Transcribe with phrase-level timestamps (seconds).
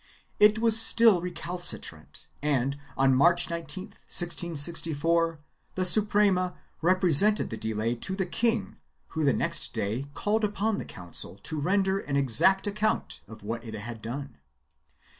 [0.39, 5.39] It was still recalcitrant and, on March 19, 1664,
[5.75, 8.77] the Suprema represented the delay to the king
[9.09, 13.63] who the next day called upon the council to render an exact account of what
[13.63, 14.39] it had done.